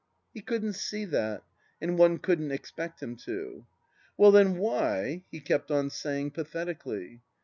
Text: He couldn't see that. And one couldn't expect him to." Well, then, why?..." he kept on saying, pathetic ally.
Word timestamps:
He 0.33 0.41
couldn't 0.41 0.73
see 0.73 1.05
that. 1.05 1.43
And 1.79 1.95
one 1.95 2.17
couldn't 2.17 2.49
expect 2.49 3.03
him 3.03 3.15
to." 3.17 3.67
Well, 4.17 4.31
then, 4.31 4.57
why?..." 4.57 5.21
he 5.31 5.39
kept 5.39 5.69
on 5.69 5.91
saying, 5.91 6.31
pathetic 6.31 6.87
ally. 6.87 7.17